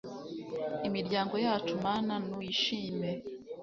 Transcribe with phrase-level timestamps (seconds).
[0.87, 3.09] imiryango yacu mana n'uyishime